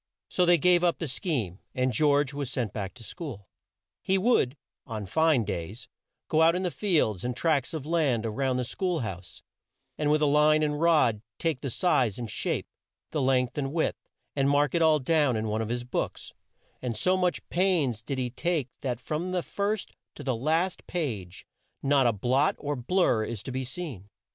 [0.29, 3.45] So they gave up the scheme, and George was sent back to school.
[4.01, 5.87] He would, on fine days,
[6.27, 9.43] go out in the fields and tracts of land a round the school house,
[9.99, 12.65] and with line and rod take the size and shape,
[13.11, 16.33] the length and width, and mark it all down in one of his books,
[16.81, 21.45] and so much pains did he take that from the first to the last page
[21.83, 24.09] not a blot or blur is to be seen.